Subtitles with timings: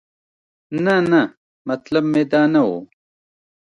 [0.83, 1.21] نه نه
[1.69, 2.69] مطلب مې دا نه و.